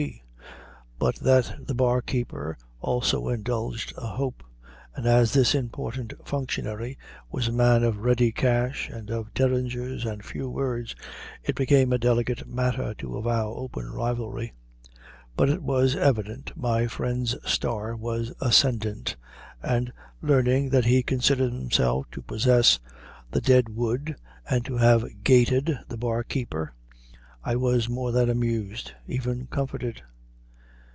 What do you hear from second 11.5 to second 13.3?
became a delicate matter to